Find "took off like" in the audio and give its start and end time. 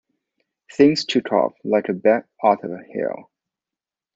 1.05-1.87